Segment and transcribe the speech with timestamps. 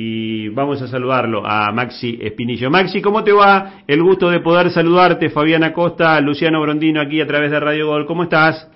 [0.00, 2.70] y vamos a saludarlo a Maxi Espinillo.
[2.70, 3.82] Maxi, ¿cómo te va?
[3.84, 8.06] El gusto de poder saludarte, Fabiana Costa, Luciano Brondino aquí a través de Radio Gol.
[8.06, 8.70] ¿Cómo estás?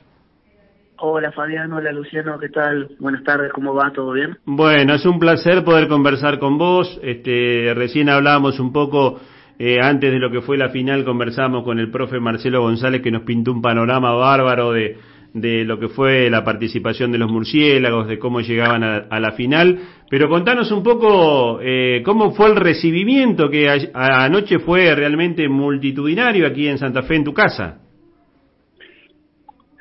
[0.98, 2.96] Hola Fabián, hola Luciano, ¿qué tal?
[2.98, 3.92] Buenas tardes, ¿cómo va?
[3.92, 4.36] ¿Todo bien?
[4.44, 6.98] Bueno, es un placer poder conversar con vos.
[7.04, 9.20] Este, recién hablábamos un poco,
[9.60, 13.12] eh, antes de lo que fue la final, conversamos con el profe Marcelo González que
[13.12, 14.98] nos pintó un panorama bárbaro de,
[15.34, 19.78] de lo que fue la participación de los murciélagos, de cómo llegaban a, la final.
[20.10, 26.68] Pero contanos un poco eh, cómo fue el recibimiento que anoche fue realmente multitudinario aquí
[26.68, 27.78] en Santa Fe, en tu casa.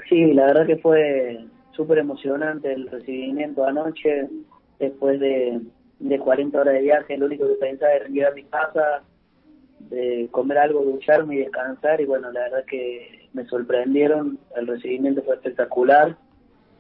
[0.08, 4.28] Sí, la verdad que fue súper emocionante el recibimiento anoche,
[4.80, 5.60] después de,
[6.00, 9.04] de 40 horas de viaje, lo único que pensaba era llegar a mi casa,
[9.80, 15.22] de comer algo, ducharme y descansar, y bueno, la verdad que me sorprendieron, el recibimiento
[15.24, 16.18] fue espectacular,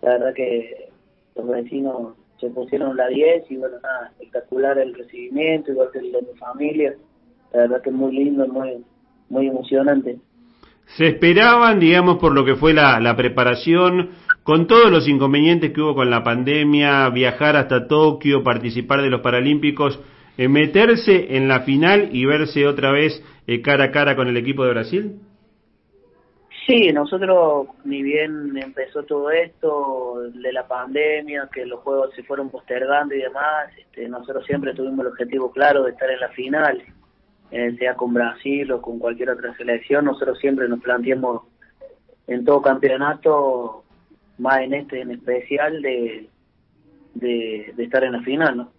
[0.01, 0.89] la verdad que
[1.35, 6.11] los vecinos se pusieron la 10 y bueno, nada, espectacular el recibimiento, igual que el
[6.11, 6.95] de mi familia,
[7.53, 8.83] la verdad que muy lindo, muy,
[9.29, 10.17] muy emocionante.
[10.97, 14.09] Se esperaban, digamos, por lo que fue la, la preparación,
[14.43, 19.21] con todos los inconvenientes que hubo con la pandemia, viajar hasta Tokio, participar de los
[19.21, 19.99] Paralímpicos,
[20.37, 24.37] eh, meterse en la final y verse otra vez eh, cara a cara con el
[24.37, 25.19] equipo de Brasil?
[26.67, 32.49] Sí, nosotros, ni bien empezó todo esto de la pandemia, que los juegos se fueron
[32.49, 36.83] postergando y demás, este, nosotros siempre tuvimos el objetivo claro de estar en la final,
[37.49, 41.43] eh, sea con Brasil o con cualquier otra selección, nosotros siempre nos planteamos
[42.27, 43.83] en todo campeonato,
[44.37, 46.29] más en este en especial, de,
[47.15, 48.71] de, estar en la final, ¿no?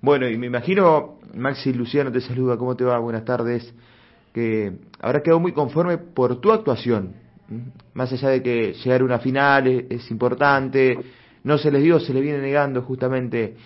[0.00, 2.98] Bueno, y me imagino, Maxi Luciano te saluda, ¿cómo te va?
[2.98, 3.74] Buenas tardes
[4.38, 7.14] que habrá quedado muy conforme por tu actuación.
[7.94, 10.96] Más allá de que llegar a una final es, importante,
[11.42, 13.56] no se les dio, se le viene negando justamente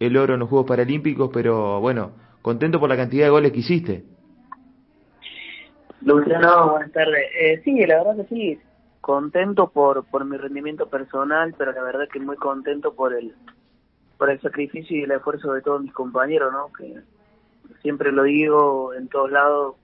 [0.00, 3.58] el oro en los Juegos Paralímpicos, pero bueno, contento por la cantidad de goles que
[3.58, 4.04] hiciste.
[6.00, 7.26] Luciano, buenas tardes.
[7.38, 8.58] Eh, sí, la verdad que sí,
[9.02, 13.34] contento por, por mi rendimiento personal, pero la verdad que muy contento por el,
[14.16, 16.72] por el sacrificio y el esfuerzo de todos mis compañeros, ¿no?
[16.72, 17.02] Que
[17.82, 19.76] siempre lo digo en todos lados,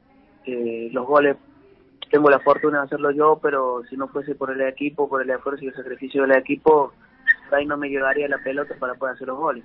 [0.47, 1.37] los goles
[2.10, 5.31] tengo la fortuna de hacerlo yo, pero si no fuese por el equipo, por el
[5.31, 6.93] esfuerzo y el sacrificio del equipo,
[7.53, 9.65] ahí no me llegaría la pelota para poder hacer los goles.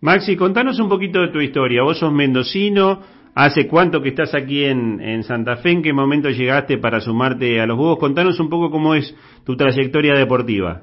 [0.00, 1.82] Maxi, contanos un poquito de tu historia.
[1.82, 3.00] Vos sos mendocino,
[3.34, 5.70] ¿hace cuánto que estás aquí en, en Santa Fe?
[5.70, 7.98] ¿En qué momento llegaste para sumarte a los Búhos?
[7.98, 10.82] Contanos un poco cómo es tu trayectoria deportiva.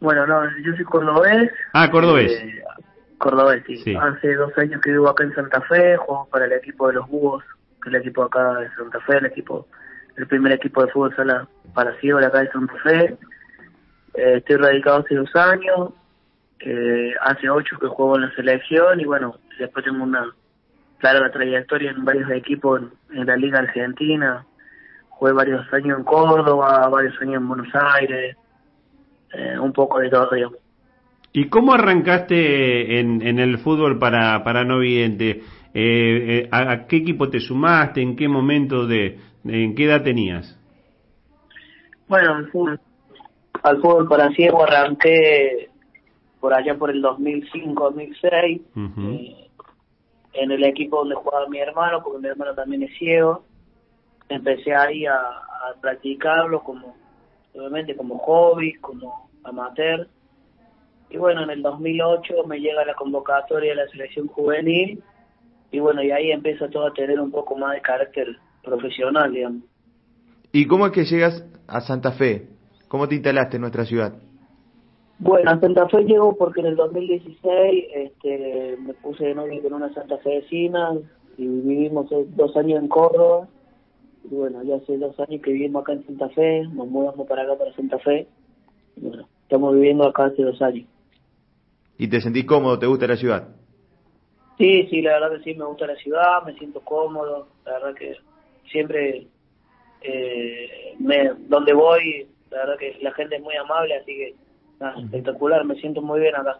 [0.00, 1.48] Bueno, no, yo soy cordobés.
[1.72, 2.32] Ah, cordobés.
[2.32, 2.62] Eh,
[3.22, 3.94] Cordobés, sí.
[3.94, 7.08] Hace dos años que vivo acá en Santa Fe, juego para el equipo de los
[7.08, 7.44] Búhos,
[7.80, 9.68] que es el equipo acá de Santa Fe, el equipo,
[10.16, 13.16] el primer equipo de fútbol sala para de acá de Santa Fe.
[14.14, 15.90] Eh, estoy radicado hace dos años,
[16.58, 20.34] eh, hace ocho que juego en la selección y bueno, después tengo una
[20.98, 22.82] clara trayectoria en varios equipos
[23.12, 24.44] en, la Liga Argentina.
[25.10, 28.36] Jugué varios años en Córdoba, varios años en Buenos Aires,
[29.32, 30.61] eh, un poco de todo, digamos.
[31.34, 35.42] ¿Y cómo arrancaste en, en el fútbol para, para no vidente?
[35.72, 38.02] Eh, eh ¿a, qué equipo te sumaste?
[38.02, 40.58] ¿En qué momento de, en qué edad tenías?
[42.06, 42.80] Bueno, al fútbol,
[43.62, 45.70] al fútbol para ciego arranqué
[46.38, 49.48] por allá por el 2005-2006 eh,
[50.34, 53.44] en el equipo donde jugaba mi hermano, porque mi hermano también es ciego.
[54.28, 56.94] Empecé ahí a, a practicarlo como,
[57.54, 60.06] obviamente como hobby, como amateur
[61.12, 65.02] y bueno, en el 2008 me llega la convocatoria de la selección juvenil
[65.70, 68.28] y bueno, y ahí empieza todo a tener un poco más de carácter
[68.62, 69.62] profesional, digamos.
[70.52, 72.48] ¿Y cómo es que llegas a Santa Fe?
[72.88, 74.14] ¿Cómo te instalaste en nuestra ciudad?
[75.18, 79.74] Bueno, a Santa Fe llego porque en el 2016 este, me puse de novio con
[79.74, 80.92] una Santa Fe vecina
[81.36, 83.48] y vivimos dos años en Córdoba.
[84.24, 87.42] Y bueno, ya hace dos años que vivimos acá en Santa Fe, nos mudamos para
[87.42, 88.26] acá, para Santa Fe.
[88.96, 90.86] bueno, estamos viviendo acá hace dos años.
[92.02, 92.80] ¿Y te sentís cómodo?
[92.80, 93.46] ¿Te gusta la ciudad?
[94.58, 97.94] Sí, sí, la verdad que sí, me gusta la ciudad, me siento cómodo, la verdad
[97.94, 98.16] que
[98.72, 99.28] siempre
[100.00, 104.34] eh, me, donde voy, la verdad que la gente es muy amable, así que
[104.80, 106.58] nada, espectacular, me siento muy bien acá.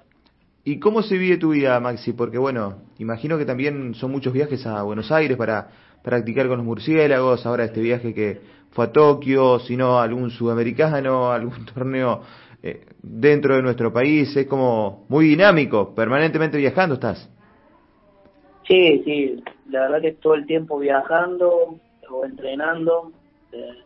[0.63, 2.13] ¿Y cómo se vive tu vida, Maxi?
[2.13, 5.71] Porque bueno, imagino que también son muchos viajes a Buenos Aires para
[6.05, 8.41] practicar con los murciélagos, ahora este viaje que
[8.71, 12.23] fue a Tokio, si no algún sudamericano, algún torneo
[12.63, 17.29] eh, dentro de nuestro país, es como muy dinámico, permanentemente viajando estás.
[18.67, 21.79] Sí, sí, la verdad que todo el tiempo viajando
[22.09, 23.13] o entrenando.
[23.51, 23.83] Eh,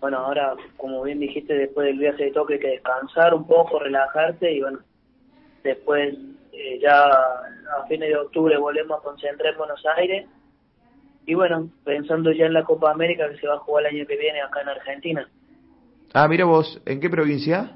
[0.00, 3.78] bueno, ahora, como bien dijiste, después del viaje de toque hay que descansar un poco,
[3.78, 4.80] relajarte y bueno,
[5.62, 6.14] después
[6.52, 10.26] eh, ya a fines de octubre volvemos a concentrar en Buenos Aires
[11.24, 14.06] y bueno, pensando ya en la Copa América que se va a jugar el año
[14.06, 15.28] que viene acá en Argentina.
[16.12, 17.72] Ah, mira vos, ¿en qué provincia?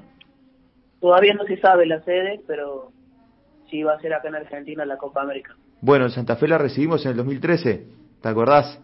[0.99, 2.91] Todavía no se sabe la sede, pero
[3.69, 5.55] sí va a ser acá en Argentina la Copa América.
[5.81, 7.85] Bueno, en Santa Fe la recibimos en el 2013,
[8.21, 8.79] ¿te acordás?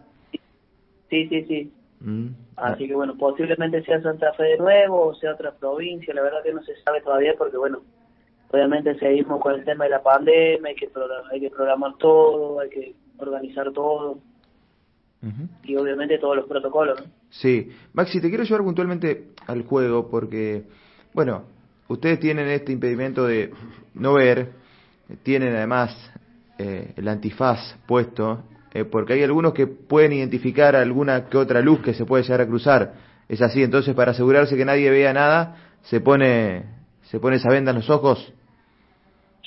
[1.10, 1.72] Sí, sí, sí.
[2.00, 2.28] Mm.
[2.56, 6.42] Así que bueno, posiblemente sea Santa Fe de nuevo o sea otra provincia, la verdad
[6.42, 7.80] que no se sabe todavía porque bueno,
[8.50, 10.88] obviamente seguimos con el tema de la pandemia, hay que
[11.32, 14.18] hay que programar todo, hay que organizar todo.
[15.64, 17.00] Y obviamente todos los protocolos.
[17.00, 17.06] ¿no?
[17.30, 20.64] Sí, Maxi, te quiero llevar puntualmente al juego porque,
[21.12, 21.44] bueno,
[21.88, 23.50] ustedes tienen este impedimento de
[23.94, 24.52] no ver,
[25.22, 25.96] tienen además
[26.58, 31.80] eh, el antifaz puesto, eh, porque hay algunos que pueden identificar alguna que otra luz
[31.80, 32.94] que se puede llegar a cruzar.
[33.28, 36.64] Es así, entonces para asegurarse que nadie vea nada, se pone,
[37.02, 38.32] se pone esa venda en los ojos.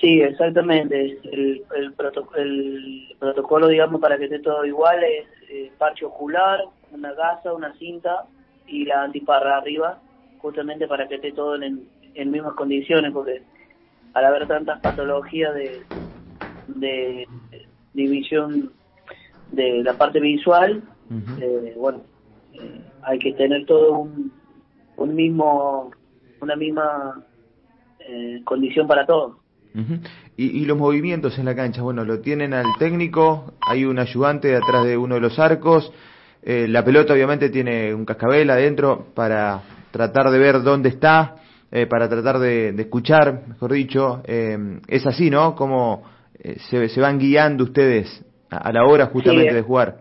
[0.02, 1.00] Sí, exactamente.
[1.00, 6.60] El, el, el protocolo, digamos, para que esté todo igual es eh, parche ocular,
[6.92, 8.26] una gasa, una cinta
[8.66, 10.00] y la antiparra arriba,
[10.40, 13.44] justamente para que esté todo en, en mismas condiciones, porque
[14.16, 15.84] al haber tantas patologías de,
[16.68, 17.28] de
[17.94, 18.74] división
[19.52, 20.82] de la parte visual,
[21.40, 22.02] eh, bueno,
[22.54, 24.32] eh, hay que tener todo un,
[24.98, 25.92] un mismo,
[26.42, 27.24] una misma
[28.00, 29.41] eh, condición para todos.
[30.38, 34.56] Y, y, los movimientos en la cancha, bueno, lo tienen al técnico, hay un ayudante
[34.56, 35.92] atrás de uno de los arcos,
[36.44, 41.36] la pelota obviamente tiene un cascabel adentro para tratar de ver dónde está,
[41.90, 45.56] para tratar de, escuchar, mejor dicho, es así, ¿no?
[45.56, 46.04] Como
[46.70, 49.98] se, se van guiando ustedes a la hora justamente de jugar.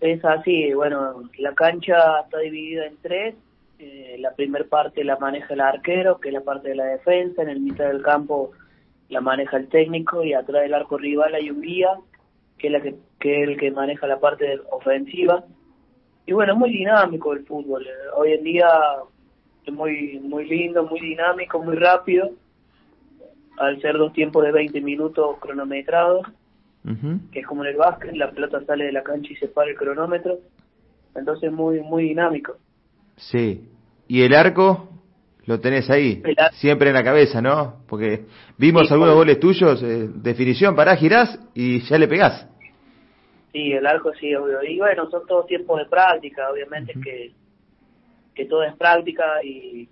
[0.00, 3.34] Es así, bueno, la cancha está dividida en tres.
[3.80, 7.42] Eh, la primera parte la maneja el arquero, que es la parte de la defensa.
[7.42, 8.52] En el mitad del campo
[9.08, 11.90] la maneja el técnico y atrás del arco rival hay un guía,
[12.58, 15.44] que es, la que, que es el que maneja la parte ofensiva.
[16.26, 17.86] Y bueno, es muy dinámico el fútbol.
[18.16, 18.68] Hoy en día
[19.64, 22.30] es muy, muy lindo, muy dinámico, muy rápido.
[23.58, 26.26] Al ser dos tiempos de 20 minutos cronometrados
[27.32, 29.70] que es como en el básquet, la pelota sale de la cancha y se para
[29.70, 30.38] el cronómetro,
[31.14, 32.56] entonces muy muy dinámico.
[33.16, 33.68] Sí,
[34.06, 34.88] y el arco
[35.48, 36.22] lo tenés ahí,
[36.52, 37.76] siempre en la cabeza, ¿no?
[37.88, 38.26] Porque
[38.58, 42.46] vimos algunos goles tuyos, eh, definición, parás, girás y ya le pegás.
[43.50, 44.62] Sí, el arco sí, obvio.
[44.62, 47.32] Y bueno, son todos tiempos de práctica, obviamente que,
[48.34, 49.88] que todo es práctica y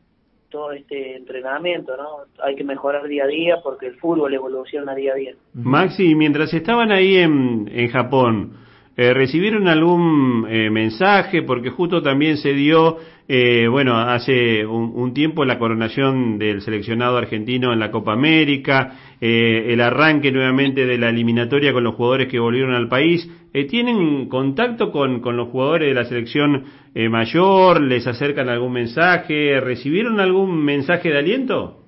[0.51, 2.27] todo este entrenamiento, ¿no?
[2.45, 5.35] Hay que mejorar día a día porque el fútbol evoluciona día a día.
[5.55, 8.59] Maxi, mientras estaban ahí en, en Japón,
[8.99, 11.43] eh, ¿recibieron algún eh, mensaje?
[11.43, 12.97] Porque justo también se dio,
[13.29, 19.81] eh, bueno, hace un, tiempo la coronación del seleccionado argentino en la Copa América, el
[19.81, 23.31] arranque nuevamente de la eliminatoria con los jugadores que volvieron al país.
[23.69, 26.65] ¿Tienen contacto con, con los jugadores de la selección
[26.95, 27.81] mayor?
[27.81, 29.59] ¿Les acercan algún mensaje?
[29.61, 31.81] ¿Recibieron algún mensaje de aliento?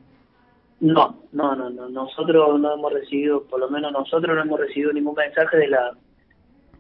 [0.81, 1.89] No, no, no, no.
[1.89, 5.93] Nosotros no hemos recibido, por lo menos nosotros no hemos recibido ningún mensaje de la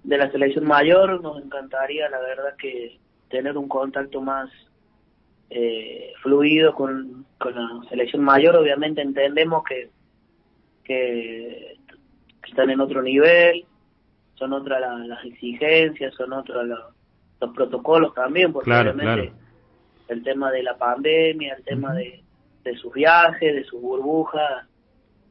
[0.03, 2.99] de la selección mayor, nos encantaría, la verdad, que
[3.29, 4.50] tener un contacto más
[5.50, 8.56] eh, fluido con, con la selección mayor.
[8.56, 9.91] Obviamente entendemos que,
[10.85, 11.76] que
[12.47, 13.64] están en otro nivel,
[14.35, 16.67] son otras las exigencias, son otros
[17.40, 19.33] los protocolos también, porque obviamente
[20.09, 22.23] el tema de la pandemia, el tema de,
[22.64, 24.67] de sus viajes, de sus burbujas,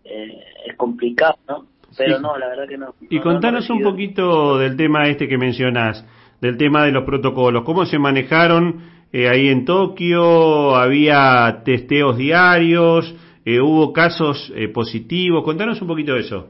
[0.03, 1.67] eh, es complicado, ¿no?
[1.95, 2.93] Pero no, la verdad que no.
[3.09, 6.05] Y contanos un poquito del tema este que mencionás,
[6.41, 7.63] del tema de los protocolos.
[7.63, 10.75] ¿Cómo se manejaron eh, ahí en Tokio?
[10.75, 13.15] ¿Había testeos diarios?
[13.45, 15.43] Eh, ¿Hubo casos eh, positivos?
[15.43, 16.49] Contanos un poquito de eso.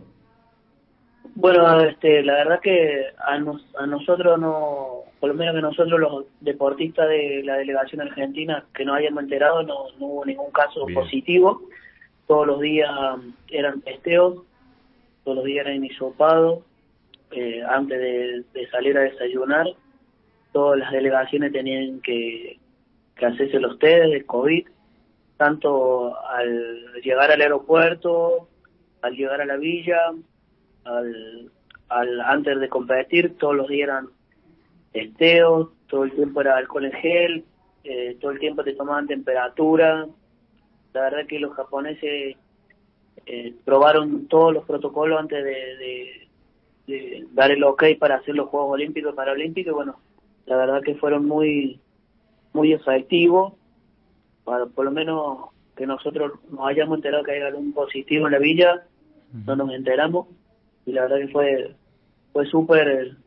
[1.36, 3.38] Bueno, este, la verdad que a,
[3.86, 8.98] nosotros no, por lo menos que nosotros los deportistas de la delegación argentina que nos
[8.98, 11.62] hayamos enterado, no, hubo ningún caso positivo.
[12.26, 12.90] Todos los días
[13.52, 14.48] eran testeos
[15.28, 16.64] todos los días eran hisopados
[17.32, 18.00] eh, antes
[18.54, 19.68] de, salir a desayunar.
[20.54, 22.58] Todas las delegaciones tenían que,
[23.22, 24.66] hacerse los test de COVID,
[25.36, 28.48] tanto al llegar al aeropuerto,
[29.02, 30.00] al llegar a la villa,
[30.86, 31.52] al,
[31.90, 34.08] al antes de competir, todos los días eran
[34.94, 37.46] testeos, todo el tiempo era alcohol en gel,
[37.84, 40.08] eh, todo el tiempo te tomaban temperatura.
[40.94, 42.38] La verdad que los japoneses
[43.28, 46.28] eh, probaron todos los protocolos antes de,
[47.34, 49.74] dar el ok para hacer los Juegos Olímpicos y Paralímpicos.
[49.74, 49.98] Bueno,
[50.46, 51.80] la verdad que fueron muy,
[52.54, 53.54] muy efectivos,
[54.46, 58.40] para, por lo menos que nosotros nos hayamos enterado que hay algún positivo en la
[58.40, 58.84] villa,
[59.46, 60.28] no nos enteramos
[60.86, 61.76] y la verdad que fue
[62.32, 63.18] fue súper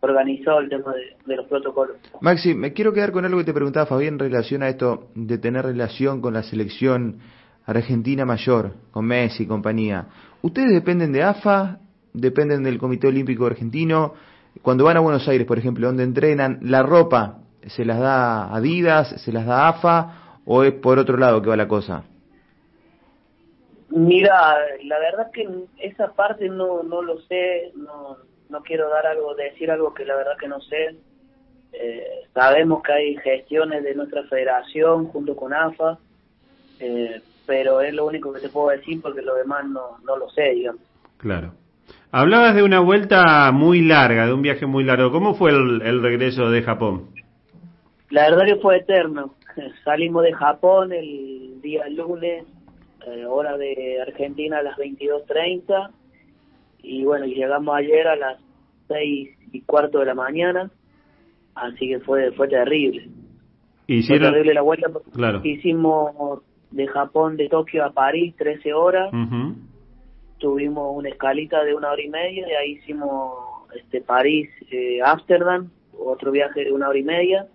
[0.00, 1.96] organizado el tema de, los protocolos.
[2.20, 5.38] Maxi, me quiero quedar con algo que te preguntaba Fabián en relación a esto de
[5.38, 7.20] tener relación con la selección
[7.66, 10.06] argentina mayor, con Messi y compañía.
[10.42, 11.80] ¿Ustedes dependen de AFA?
[12.12, 14.14] ¿Dependen del Comité Olímpico Argentino?
[14.62, 19.20] Cuando van a Buenos Aires, por ejemplo, donde entrenan, ¿la ropa se las da Adidas,
[19.22, 22.04] se las da AFA o es por otro lado que va la cosa?
[23.88, 28.16] Mira, la verdad que esa parte no, no lo sé, no,
[28.48, 30.96] no quiero dar algo, decir algo que la verdad que no sé.
[31.72, 35.98] Eh, sabemos que hay gestiones de nuestra federación junto con AFA,
[36.80, 40.28] eh, pero es lo único que te puedo decir porque lo demás no, no lo
[40.30, 40.82] sé, digamos.
[41.18, 41.52] Claro.
[42.10, 45.10] Hablabas de una vuelta muy larga, de un viaje muy largo.
[45.10, 47.10] ¿Cómo fue el, regreso de Japón?
[48.10, 49.34] La verdad que fue eterno.
[49.84, 52.44] Salimos de Japón el día lunes,
[53.06, 55.90] eh, hora de Argentina a las 22.30
[56.82, 58.38] y bueno, llegamos ayer a las
[58.86, 60.70] seis y cuarto de la mañana,
[61.54, 63.08] así que fue fue terrible.
[64.06, 69.10] Fue terrible la vuelta porque hicimos de Japón, de Tokio a París, 13 horas.
[70.38, 73.32] Tuvimos una escalita de una hora y media, y ahí hicimos
[73.74, 77.46] este París, eh, Ámsterdam, otro viaje de una hora y media,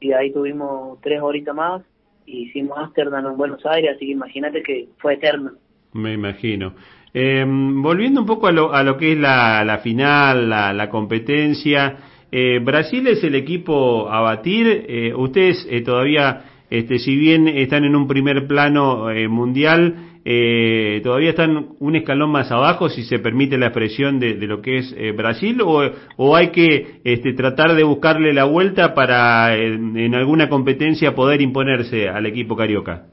[0.00, 1.82] y ahí tuvimos tres horitas más,
[2.26, 5.52] y hicimos Ámsterdam en Buenos Aires, así que imagínate que fue eterno.
[5.92, 6.74] Me imagino.
[7.14, 10.90] Eh, volviendo un poco a lo, a lo que es la, la final, la, la
[10.90, 11.96] competencia,
[12.36, 14.86] eh, Brasil es el equipo a batir.
[14.88, 21.00] Eh, ustedes eh, todavía, este, si bien están en un primer plano eh, mundial, eh,
[21.02, 24.78] todavía están un escalón más abajo, si se permite la expresión de, de lo que
[24.78, 25.82] es Brasil, o,
[26.16, 32.08] o, hay que este, tratar de buscarle la vuelta para en alguna competencia poder imponerse
[32.08, 33.04] al equipo carioca.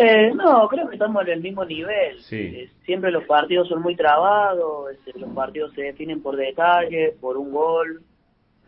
[0.00, 2.18] Eh, no, creo que estamos en el mismo nivel.
[2.30, 7.36] Eh, siempre los partidos son muy trabados, este, los partidos se definen por detalle, por
[7.36, 8.02] un gol.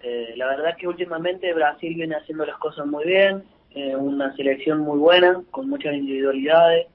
[0.02, 4.80] Eh, la verdad que últimamente Brasil viene haciendo las cosas muy bien, eh, una selección
[4.80, 6.86] muy buena, con muchas individualidades.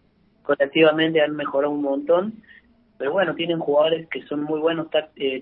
[0.44, 2.34] Colectivamente han mejorado un montón,
[2.98, 4.88] pero bueno, tienen jugadores que son muy buenos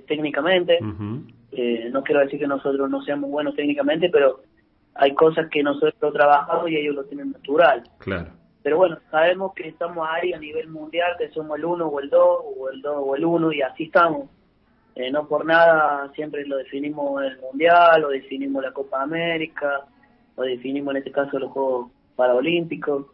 [0.07, 0.79] técnicamente.
[0.81, 4.41] no quiero decir que nosotros no seamos buenos técnicamente, pero
[4.95, 7.83] hay cosas que nosotros trabajamos y ellos lo tienen natural.
[7.99, 11.99] Claro pero bueno, sabemos que estamos ahí a nivel mundial, que somos el 1 o
[11.99, 14.29] el 2, o el 2 o el 1, y así estamos.
[14.95, 19.85] Eh, no por nada siempre lo definimos el mundial, o definimos la Copa América,
[20.35, 23.07] o definimos en este caso los Juegos Paralímpicos.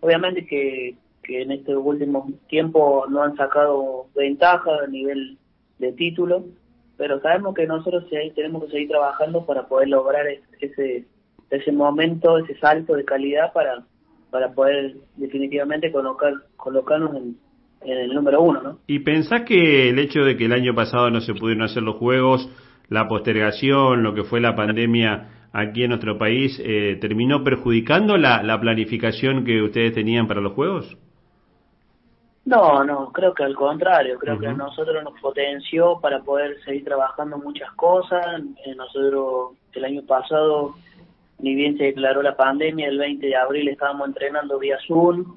[0.00, 5.38] Obviamente que, que en este último tiempo no han sacado ventaja a nivel
[5.78, 6.44] de título,
[6.96, 10.26] pero sabemos que nosotros tenemos que seguir trabajando para poder lograr
[10.60, 11.06] ese,
[11.50, 13.84] ese momento, ese salto de calidad para
[14.30, 17.38] para poder definitivamente colocar, colocarnos en,
[17.80, 18.78] el número uno, ¿no?
[18.86, 21.96] ¿Y pensás que el hecho de que el año pasado no se pudieron hacer los
[21.96, 22.48] juegos,
[22.88, 28.42] la postergación, lo que fue la pandemia aquí en nuestro país, eh, terminó perjudicando la,
[28.42, 30.96] la planificación que ustedes tenían para los juegos?
[32.44, 36.82] No, no, creo que al contrario, creo que a nosotros nos potenció para poder seguir
[36.82, 38.40] trabajando muchas cosas.
[38.64, 40.74] Eh, nosotros el año pasado
[41.40, 45.36] ni bien se declaró la pandemia, el 20 de abril estábamos entrenando vía Zoom,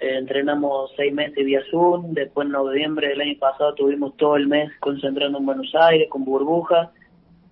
[0.00, 4.48] eh, entrenamos seis meses vía Zoom, después en noviembre del año pasado tuvimos todo el
[4.48, 6.90] mes concentrando en Buenos Aires con burbuja.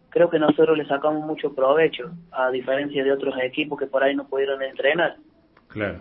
[0.08, 4.16] Creo que nosotros le sacamos mucho provecho, a diferencia de otros equipos que por ahí
[4.16, 5.16] no pudieron entrenar.
[5.68, 5.98] Claro.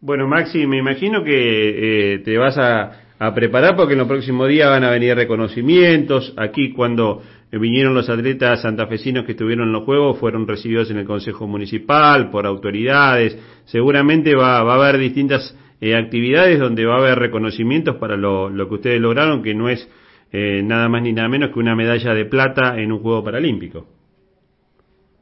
[0.00, 4.48] Bueno, Maxi, me imagino que eh, te vas a, a preparar porque en los próximos
[4.48, 6.32] días van a venir reconocimientos.
[6.36, 11.06] Aquí cuando vinieron los atletas santafesinos que estuvieron en los Juegos, fueron recibidos en el
[11.06, 13.38] Consejo Municipal por autoridades.
[13.64, 18.50] Seguramente va, va a haber distintas eh, actividades donde va a haber reconocimientos para lo,
[18.50, 19.88] que ustedes lograron, que no es
[20.32, 23.86] eh, nada más ni nada menos que una medalla de plata en un Juego Paralímpico.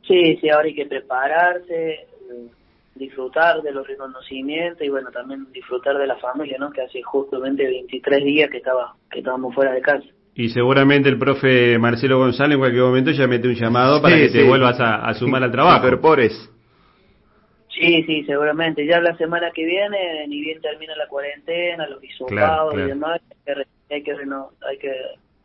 [0.02, 2.06] Sí, sí, ahora hay que prepararse,
[2.95, 6.71] disfrutar de los reconocimientos y bueno, también disfrutar de la familia, ¿no?
[6.71, 10.06] Que hace justamente 23 días que estaba que estábamos fuera de casa.
[10.38, 14.28] Y seguramente el profe Marcelo González en cualquier momento ya mete un llamado para que
[14.28, 15.88] te vuelvas a, sumar al trabajo.
[17.71, 18.87] Sí, sí, seguramente.
[18.87, 23.21] Ya la semana que viene, ni bien termina la cuarentena, los hisopados y demás,
[23.90, 24.93] hay que, hay que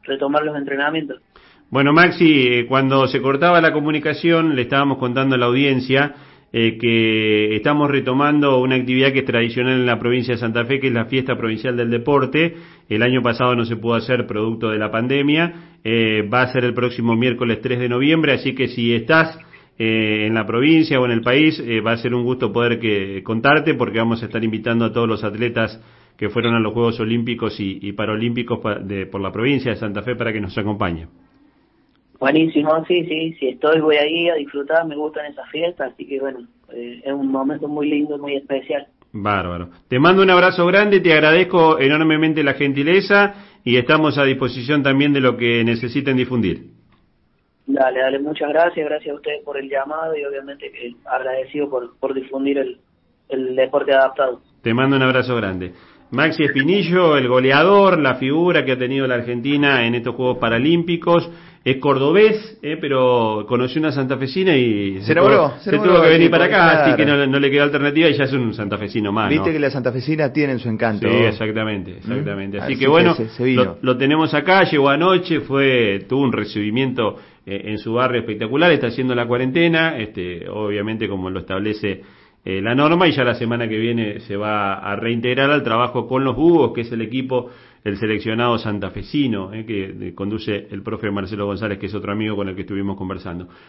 [0.04, 1.22] retomar los entrenamientos.
[1.70, 6.16] Bueno, Maxi, eh, cuando se cortaba la comunicación, le estábamos contando a la audiencia
[6.54, 10.80] eh, que estamos retomando una actividad que es tradicional en la provincia de Santa Fe,
[10.80, 12.56] que es la fiesta provincial del deporte.
[12.90, 15.78] El año pasado no se pudo hacer producto de la pandemia.
[15.84, 19.40] Eh, va a ser el próximo miércoles 3 de noviembre, así que si estás
[19.80, 22.80] eh, en la provincia o en el país, eh, va a ser un gusto poder
[22.80, 25.82] que contarte porque vamos a estar invitando a todos los atletas
[26.18, 30.32] que fueron a los Juegos Olímpicos y, Paralímpicos por la provincia de Santa Fe para
[30.32, 31.08] que nos acompañen.
[32.22, 36.20] Buenísimo, sí, sí, si estoy voy ahí a disfrutar, me gustan esas fiestas, así que
[36.20, 38.86] bueno, eh, es un momento muy lindo, muy especial.
[39.12, 39.70] Bárbaro.
[39.88, 45.14] Te mando un abrazo grande, te agradezco enormemente la gentileza y estamos a disposición también
[45.14, 46.68] de lo que necesiten difundir.
[47.66, 50.72] Dale, dale, muchas gracias, gracias a ustedes por el llamado y obviamente
[51.06, 52.78] agradecido por, por difundir el,
[53.30, 54.42] el deporte adaptado.
[54.62, 55.74] Te mando un abrazo grande.
[56.12, 61.32] Maxi Espinillo, el goleador, la figura que ha tenido la Argentina en estos Juegos Paralímpicos,
[61.64, 66.46] es cordobés, eh, pero conoció una santafesina y se, tuvo, se, tuvo que venir para
[66.46, 69.30] acá, así que no, le quedó alternativa y ya es un santafesino más.
[69.30, 71.08] Viste que la santafesina tiene su encanto.
[71.08, 72.60] Sí, exactamente, exactamente.
[72.60, 73.16] Así, que bueno,
[73.82, 78.88] lo, tenemos acá, llegó anoche, fue tuvo un recibimiento eh, en su barrio espectacular, está
[78.88, 82.02] haciendo la cuarentena, este, obviamente como lo establece
[82.44, 86.08] eh, la norma y ya la semana que viene se va a reintegrar al trabajo
[86.08, 87.52] con los Bugos, que es el equipo,
[87.84, 92.50] el seleccionado santafesino, eh, que conduce el profe Marcelo González, que es otro amigo con
[92.50, 93.48] el que estuvimos conversando.